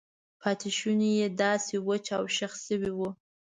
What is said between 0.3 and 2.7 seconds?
پاتې شونې یې داسې وچ او شخ